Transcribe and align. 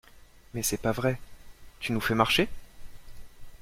Mais 0.55 0.63
c’est 0.63 0.81
pas 0.81 0.93
vrai… 0.93 1.19
Tu 1.79 1.91
nous 1.91 2.01
fais 2.01 2.15
marcher? 2.15 2.49